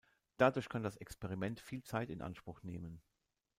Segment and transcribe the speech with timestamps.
[0.37, 3.03] Dadurch kann das Experiment viel Zeit in Anspruch nehmen.